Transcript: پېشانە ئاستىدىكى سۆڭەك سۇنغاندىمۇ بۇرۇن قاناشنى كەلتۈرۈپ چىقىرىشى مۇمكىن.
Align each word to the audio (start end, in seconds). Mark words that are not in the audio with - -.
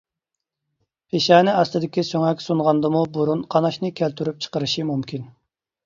پېشانە 1.13 1.53
ئاستىدىكى 1.59 2.05
سۆڭەك 2.09 2.43
سۇنغاندىمۇ 2.47 3.05
بۇرۇن 3.19 3.47
قاناشنى 3.55 3.97
كەلتۈرۈپ 4.03 4.45
چىقىرىشى 4.47 4.93
مۇمكىن. 4.93 5.33